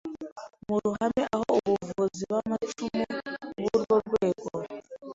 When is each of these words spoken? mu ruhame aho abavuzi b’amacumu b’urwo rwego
mu 0.67 0.75
ruhame 0.83 1.23
aho 1.35 1.45
abavuzi 1.61 2.23
b’amacumu 2.31 3.05
b’urwo 3.61 3.95
rwego 4.07 4.47